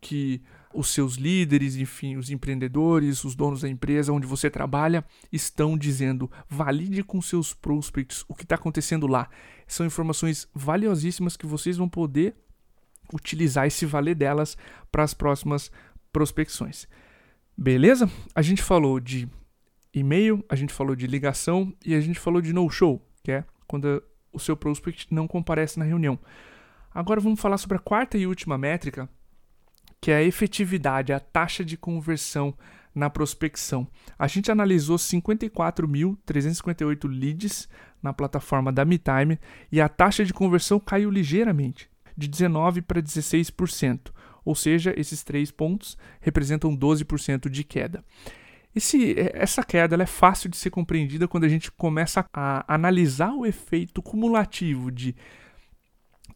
que 0.00 0.42
os 0.72 0.88
seus 0.88 1.14
líderes, 1.14 1.76
enfim, 1.76 2.16
os 2.16 2.30
empreendedores, 2.30 3.24
os 3.24 3.34
donos 3.34 3.62
da 3.62 3.68
empresa 3.68 4.12
onde 4.12 4.26
você 4.26 4.48
trabalha 4.48 5.04
estão 5.32 5.76
dizendo. 5.76 6.30
Valide 6.48 7.02
com 7.02 7.20
seus 7.20 7.52
prospects 7.52 8.24
o 8.28 8.34
que 8.34 8.44
está 8.44 8.54
acontecendo 8.54 9.06
lá. 9.06 9.28
São 9.66 9.84
informações 9.84 10.48
valiosíssimas 10.54 11.36
que 11.36 11.46
vocês 11.46 11.76
vão 11.76 11.88
poder 11.88 12.36
utilizar 13.12 13.66
e 13.66 13.70
se 13.70 13.84
valer 13.84 14.14
delas 14.14 14.56
para 14.90 15.02
as 15.02 15.12
próximas 15.12 15.70
prospecções. 16.12 16.86
Beleza? 17.56 18.10
A 18.34 18.42
gente 18.42 18.62
falou 18.62 19.00
de 19.00 19.28
e-mail, 19.92 20.44
a 20.48 20.56
gente 20.56 20.72
falou 20.72 20.96
de 20.96 21.06
ligação 21.06 21.74
e 21.84 21.94
a 21.94 22.00
gente 22.00 22.18
falou 22.18 22.40
de 22.40 22.52
no-show, 22.52 23.04
que 23.22 23.32
é 23.32 23.44
quando 23.66 24.02
o 24.32 24.38
seu 24.38 24.56
prospect 24.56 25.12
não 25.12 25.26
comparece 25.26 25.78
na 25.78 25.84
reunião. 25.84 26.18
Agora 26.92 27.20
vamos 27.20 27.40
falar 27.40 27.58
sobre 27.58 27.76
a 27.76 27.80
quarta 27.80 28.18
e 28.18 28.26
última 28.26 28.58
métrica, 28.58 29.08
que 30.00 30.10
é 30.10 30.16
a 30.16 30.22
efetividade, 30.22 31.12
a 31.12 31.20
taxa 31.20 31.64
de 31.64 31.76
conversão 31.76 32.56
na 32.94 33.10
prospecção. 33.10 33.86
A 34.18 34.26
gente 34.26 34.50
analisou 34.50 34.96
54.358 34.96 37.08
leads 37.08 37.68
na 38.02 38.12
plataforma 38.12 38.72
da 38.72 38.84
MeTime 38.84 39.38
e 39.70 39.80
a 39.80 39.88
taxa 39.88 40.24
de 40.24 40.32
conversão 40.32 40.80
caiu 40.80 41.10
ligeiramente, 41.10 41.88
de 42.16 42.26
19 42.26 42.82
para 42.82 43.00
16%. 43.02 44.10
Ou 44.44 44.54
seja, 44.54 44.94
esses 44.96 45.22
três 45.22 45.50
pontos 45.50 45.96
representam 46.20 46.76
12% 46.76 47.48
de 47.48 47.64
queda. 47.64 48.04
Esse, 48.74 49.18
é, 49.18 49.32
essa 49.34 49.64
queda 49.64 50.00
é 50.00 50.06
fácil 50.06 50.48
de 50.48 50.56
ser 50.56 50.70
compreendida 50.70 51.26
quando 51.26 51.44
a 51.44 51.48
gente 51.48 51.70
começa 51.72 52.24
a 52.32 52.64
analisar 52.72 53.32
o 53.32 53.44
efeito 53.44 54.00
cumulativo 54.00 54.90
de 54.90 55.14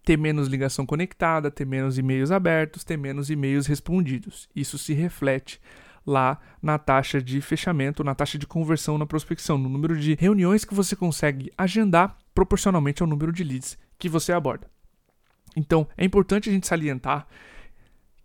ter 0.05 0.19
menos 0.19 0.49
ligação 0.49 0.85
conectada, 0.85 1.51
ter 1.51 1.65
menos 1.65 1.97
e-mails 1.97 2.31
abertos, 2.31 2.85
ter 2.85 2.97
menos 2.97 3.31
e-mails 3.31 3.67
respondidos. 3.67 4.49
Isso 4.55 4.77
se 4.77 4.93
reflete 4.93 5.61
lá 6.07 6.39
na 6.61 6.79
taxa 6.79 7.23
de 7.23 7.41
fechamento, 7.41 8.05
na 8.05 8.15
taxa 8.15 8.37
de 8.37 8.47
conversão 8.47 8.99
na 8.99 9.07
prospecção, 9.07 9.57
no 9.57 9.69
número 9.69 9.99
de 9.99 10.15
reuniões 10.15 10.65
que 10.65 10.75
você 10.75 10.95
consegue 10.95 11.51
agendar 11.57 12.19
proporcionalmente 12.35 13.03
ao 13.03 13.09
número 13.09 13.33
de 13.33 13.43
leads 13.43 13.79
que 13.99 14.09
você 14.09 14.33
aborda. 14.33 14.69
Então, 15.57 15.87
é 15.97 16.05
importante 16.05 16.51
a 16.51 16.53
gente 16.53 16.67
salientar 16.67 17.27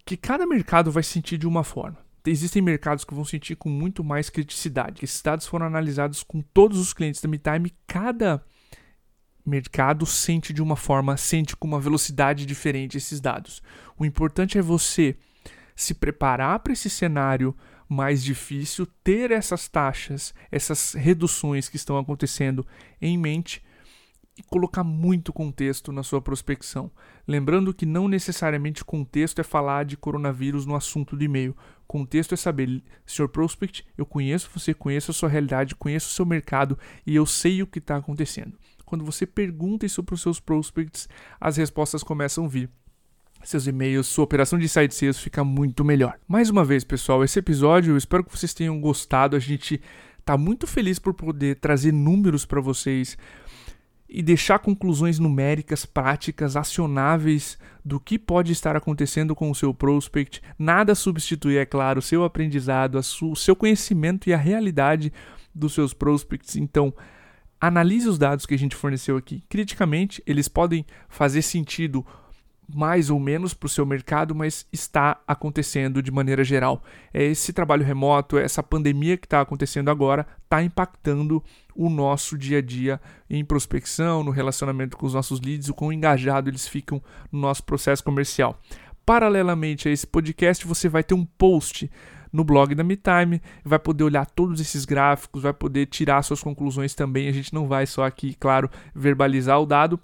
que 0.09 0.17
cada 0.17 0.47
mercado 0.47 0.91
vai 0.91 1.03
sentir 1.03 1.37
de 1.37 1.45
uma 1.45 1.63
forma. 1.63 1.99
Existem 2.25 2.63
mercados 2.63 3.05
que 3.05 3.13
vão 3.13 3.23
sentir 3.23 3.55
com 3.55 3.69
muito 3.69 4.03
mais 4.03 4.27
criticidade. 4.27 5.05
Esses 5.05 5.21
dados 5.21 5.45
foram 5.45 5.67
analisados 5.67 6.23
com 6.23 6.41
todos 6.41 6.79
os 6.79 6.93
clientes 6.93 7.21
da 7.21 7.29
MeTime. 7.29 7.71
Cada 7.85 8.43
mercado 9.45 10.07
sente 10.07 10.51
de 10.51 10.63
uma 10.63 10.75
forma, 10.75 11.15
sente 11.15 11.55
com 11.55 11.67
uma 11.67 11.79
velocidade 11.79 12.43
diferente 12.43 12.97
esses 12.97 13.21
dados. 13.21 13.61
O 13.99 14.03
importante 14.03 14.57
é 14.57 14.63
você 14.63 15.15
se 15.75 15.93
preparar 15.93 16.57
para 16.61 16.73
esse 16.73 16.89
cenário 16.89 17.55
mais 17.87 18.23
difícil, 18.23 18.87
ter 19.03 19.29
essas 19.29 19.67
taxas, 19.67 20.33
essas 20.51 20.93
reduções 20.93 21.69
que 21.69 21.75
estão 21.75 21.99
acontecendo 21.99 22.65
em 22.99 23.15
mente 23.15 23.61
e 24.39 24.43
colocar 24.43 24.85
muito 24.85 25.33
contexto 25.33 25.91
na 25.91 26.01
sua 26.01 26.21
prospecção. 26.21 26.89
Lembrando 27.27 27.73
que 27.73 27.85
não 27.85 28.07
necessariamente 28.07 28.85
contexto 28.85 29.39
é 29.39 29.43
falar 29.43 29.83
de 29.83 29.97
coronavírus 29.97 30.65
no 30.65 30.75
assunto 30.75 31.15
do 31.17 31.23
e-mail. 31.23 31.55
Contexto 31.85 32.33
é 32.33 32.37
saber, 32.37 32.81
Sr. 33.05 33.27
Prospect, 33.27 33.85
eu 33.97 34.05
conheço 34.05 34.49
você, 34.53 34.73
conheço 34.73 35.11
a 35.11 35.13
sua 35.13 35.27
realidade, 35.27 35.75
conheço 35.75 36.07
o 36.07 36.13
seu 36.13 36.25
mercado 36.25 36.79
e 37.05 37.15
eu 37.15 37.25
sei 37.25 37.61
o 37.61 37.67
que 37.67 37.79
está 37.79 37.97
acontecendo. 37.97 38.53
Quando 38.85 39.03
você 39.03 39.25
pergunta 39.25 39.85
isso 39.85 40.01
para 40.03 40.15
os 40.15 40.21
seus 40.21 40.39
prospects, 40.39 41.09
as 41.39 41.57
respostas 41.57 42.01
começam 42.01 42.45
a 42.45 42.47
vir 42.47 42.69
seus 43.43 43.67
e-mails, 43.67 44.07
sua 44.07 44.25
operação 44.25 44.59
de 44.59 44.67
site 44.67 44.93
sales 44.93 45.19
fica 45.19 45.43
muito 45.43 45.83
melhor. 45.83 46.17
Mais 46.27 46.49
uma 46.49 46.63
vez, 46.63 46.83
pessoal, 46.83 47.23
esse 47.23 47.39
episódio 47.39 47.93
eu 47.93 47.97
espero 47.97 48.23
que 48.23 48.37
vocês 48.37 48.53
tenham 48.53 48.79
gostado. 48.79 49.35
A 49.35 49.39
gente 49.39 49.81
está 50.17 50.37
muito 50.37 50.67
feliz 50.67 50.99
por 50.99 51.13
poder 51.13 51.55
trazer 51.55 51.91
números 51.91 52.45
para 52.45 52.59
vocês 52.61 53.17
e 54.09 54.23
deixar 54.23 54.57
conclusões 54.57 55.19
numéricas, 55.19 55.85
práticas, 55.85 56.55
acionáveis 56.55 57.59
do 57.85 57.99
que 57.99 58.17
pode 58.17 58.51
estar 58.51 58.75
acontecendo 58.75 59.35
com 59.35 59.51
o 59.51 59.55
seu 59.55 59.71
prospect. 59.71 60.41
Nada 60.57 60.95
substitui, 60.95 61.57
é 61.57 61.65
claro, 61.65 61.99
o 61.99 62.01
seu 62.01 62.23
aprendizado, 62.23 62.95
o 62.97 63.35
seu 63.35 63.55
conhecimento 63.55 64.27
e 64.27 64.33
a 64.33 64.37
realidade 64.37 65.13
dos 65.53 65.73
seus 65.73 65.93
prospects. 65.93 66.55
Então, 66.55 66.91
analise 67.61 68.07
os 68.07 68.17
dados 68.17 68.47
que 68.47 68.55
a 68.55 68.57
gente 68.57 68.75
forneceu 68.75 69.15
aqui. 69.15 69.43
Criticamente, 69.47 70.23
eles 70.25 70.47
podem 70.47 70.85
fazer 71.07 71.43
sentido 71.43 72.03
mais 72.73 73.09
ou 73.09 73.19
menos 73.19 73.53
para 73.53 73.67
o 73.67 73.69
seu 73.69 73.85
mercado, 73.85 74.35
mas 74.35 74.65
está 74.71 75.19
acontecendo 75.27 76.01
de 76.01 76.11
maneira 76.11 76.43
geral. 76.43 76.83
É 77.13 77.23
esse 77.23 77.51
trabalho 77.51 77.83
remoto, 77.83 78.37
essa 78.37 78.61
pandemia 78.61 79.17
que 79.17 79.25
está 79.25 79.41
acontecendo 79.41 79.89
agora, 79.89 80.27
está 80.43 80.61
impactando 80.61 81.43
o 81.75 81.89
nosso 81.89 82.37
dia 82.37 82.59
a 82.59 82.61
dia 82.61 83.01
em 83.29 83.43
prospecção, 83.43 84.23
no 84.23 84.31
relacionamento 84.31 84.97
com 84.97 85.05
os 85.05 85.13
nossos 85.13 85.41
leads, 85.41 85.69
o 85.69 85.73
quão 85.73 85.91
engajado 85.91 86.49
eles 86.49 86.67
ficam 86.67 87.01
no 87.31 87.39
nosso 87.39 87.63
processo 87.63 88.03
comercial. 88.03 88.59
Paralelamente 89.05 89.89
a 89.89 89.91
esse 89.91 90.05
podcast, 90.05 90.67
você 90.67 90.87
vai 90.87 91.03
ter 91.03 91.15
um 91.15 91.25
post 91.25 91.89
no 92.31 92.43
blog 92.43 92.75
da 92.75 92.83
MeTime, 92.83 93.41
vai 93.65 93.79
poder 93.79 94.03
olhar 94.03 94.25
todos 94.25 94.61
esses 94.61 94.85
gráficos, 94.85 95.41
vai 95.41 95.53
poder 95.53 95.87
tirar 95.87 96.21
suas 96.21 96.43
conclusões 96.43 96.93
também. 96.93 97.27
A 97.27 97.31
gente 97.31 97.53
não 97.53 97.67
vai 97.67 97.87
só 97.87 98.05
aqui, 98.05 98.35
claro, 98.39 98.69
verbalizar 98.93 99.59
o 99.59 99.65
dado, 99.65 99.99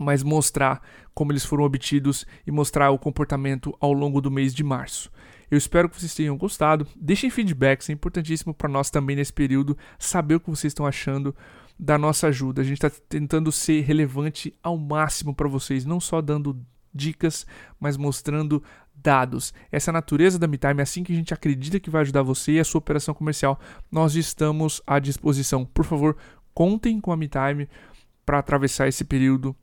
mas 0.00 0.22
mostrar 0.22 0.82
como 1.14 1.30
eles 1.30 1.44
foram 1.44 1.64
obtidos 1.64 2.26
e 2.46 2.50
mostrar 2.50 2.90
o 2.90 2.98
comportamento 2.98 3.76
ao 3.78 3.92
longo 3.92 4.20
do 4.20 4.30
mês 4.30 4.54
de 4.54 4.64
março. 4.64 5.10
Eu 5.50 5.58
espero 5.58 5.88
que 5.88 6.00
vocês 6.00 6.14
tenham 6.14 6.36
gostado. 6.36 6.86
Deixem 6.96 7.28
feedbacks, 7.28 7.90
é 7.90 7.92
importantíssimo 7.92 8.54
para 8.54 8.68
nós 8.68 8.88
também 8.88 9.16
nesse 9.16 9.32
período 9.32 9.76
saber 9.98 10.36
o 10.36 10.40
que 10.40 10.48
vocês 10.48 10.70
estão 10.70 10.86
achando 10.86 11.34
da 11.78 11.98
nossa 11.98 12.28
ajuda. 12.28 12.62
A 12.62 12.64
gente 12.64 12.84
está 12.84 12.90
tentando 13.08 13.50
ser 13.50 13.82
relevante 13.82 14.54
ao 14.62 14.78
máximo 14.78 15.34
para 15.34 15.48
vocês, 15.48 15.84
não 15.84 16.00
só 16.00 16.20
dando 16.20 16.58
dicas, 16.94 17.46
mas 17.78 17.96
mostrando 17.96 18.62
dados. 18.94 19.52
Essa 19.72 19.90
é 19.90 19.92
natureza 19.92 20.38
da 20.38 20.46
MeTime, 20.46 20.80
é 20.80 20.82
assim 20.82 21.02
que 21.02 21.12
a 21.12 21.16
gente 21.16 21.34
acredita 21.34 21.80
que 21.80 21.90
vai 21.90 22.02
ajudar 22.02 22.22
você 22.22 22.52
e 22.52 22.60
a 22.60 22.64
sua 22.64 22.78
operação 22.78 23.14
comercial. 23.14 23.58
Nós 23.90 24.14
estamos 24.14 24.80
à 24.86 24.98
disposição. 24.98 25.64
Por 25.64 25.84
favor, 25.84 26.16
contem 26.54 27.00
com 27.00 27.12
a 27.12 27.16
MeTime 27.16 27.68
para 28.24 28.38
atravessar 28.38 28.86
esse 28.86 29.04
período 29.04 29.56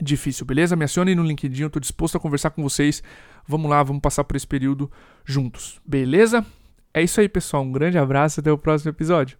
difícil, 0.00 0.46
beleza? 0.46 0.76
Me 0.76 0.84
acionem 0.84 1.14
no 1.14 1.22
LinkedIn, 1.22 1.62
eu 1.62 1.66
estou 1.68 1.80
disposto 1.80 2.16
a 2.16 2.20
conversar 2.20 2.50
com 2.50 2.62
vocês. 2.62 3.02
Vamos 3.46 3.70
lá, 3.70 3.82
vamos 3.82 4.00
passar 4.00 4.24
por 4.24 4.36
esse 4.36 4.46
período 4.46 4.90
juntos, 5.24 5.80
beleza? 5.86 6.44
É 6.92 7.02
isso 7.02 7.20
aí, 7.20 7.28
pessoal. 7.28 7.62
Um 7.62 7.72
grande 7.72 7.98
abraço 7.98 8.38
e 8.38 8.40
até 8.40 8.50
o 8.50 8.58
próximo 8.58 8.90
episódio. 8.90 9.36